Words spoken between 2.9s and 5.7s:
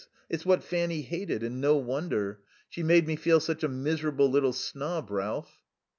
me feel such a miserable little snob, Ralph."